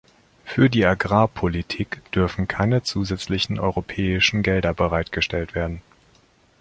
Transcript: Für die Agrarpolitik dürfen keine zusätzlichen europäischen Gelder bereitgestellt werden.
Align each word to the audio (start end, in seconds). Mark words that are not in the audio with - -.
Für 0.45 0.67
die 0.67 0.83
Agrarpolitik 0.83 2.01
dürfen 2.11 2.47
keine 2.47 2.81
zusätzlichen 2.81 3.59
europäischen 3.59 4.41
Gelder 4.41 4.73
bereitgestellt 4.73 5.53
werden. 5.53 5.83